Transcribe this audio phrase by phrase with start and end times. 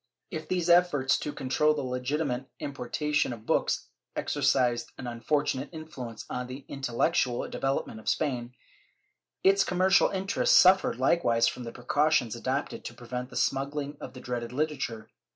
[0.01, 3.85] ^ If these efforts to control the legitimate importation of books
[4.15, 8.55] exercised an unfortunate influence on the intellectual develop ment of Spain,
[9.43, 14.21] its commercial interests suffered likewise from the precautions adopted to prevent the smuggUng of the
[14.21, 15.07] dreaded literature.